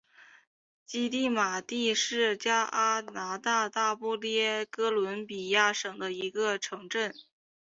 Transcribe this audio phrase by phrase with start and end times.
[0.83, 2.63] 基蒂马特是加
[3.13, 7.13] 拿大不列颠哥伦比亚省的一个城镇。